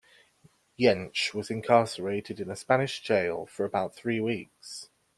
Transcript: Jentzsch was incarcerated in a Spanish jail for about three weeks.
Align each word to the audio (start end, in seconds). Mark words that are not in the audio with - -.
Jentzsch 0.79 1.31
was 1.35 1.51
incarcerated 1.51 2.39
in 2.39 2.49
a 2.49 2.55
Spanish 2.55 3.01
jail 3.03 3.45
for 3.45 3.65
about 3.65 3.93
three 3.93 4.19
weeks. 4.19 4.89